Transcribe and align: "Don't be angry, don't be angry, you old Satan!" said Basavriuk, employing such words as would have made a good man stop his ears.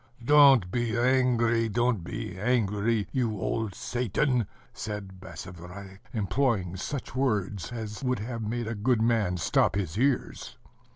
"Don't 0.25 0.71
be 0.71 0.97
angry, 0.97 1.69
don't 1.69 2.03
be 2.03 2.35
angry, 2.35 3.07
you 3.11 3.39
old 3.39 3.75
Satan!" 3.75 4.47
said 4.73 5.19
Basavriuk, 5.19 5.99
employing 6.11 6.75
such 6.75 7.13
words 7.15 7.71
as 7.71 8.03
would 8.03 8.17
have 8.17 8.41
made 8.41 8.65
a 8.65 8.73
good 8.73 9.03
man 9.03 9.37
stop 9.37 9.75
his 9.75 9.99
ears. 9.99 10.57